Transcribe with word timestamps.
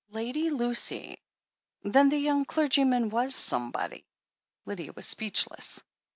"Lady 0.09 0.49
Lucy!" 0.49 1.21
Then 1.83 2.09
the 2.09 2.17
young 2.17 2.43
clergyman 2.43 3.11
was 3.11 3.35
"somebody." 3.35 4.03
Lydia 4.65 4.91
was 4.93 5.05
speechless. 5.07 5.83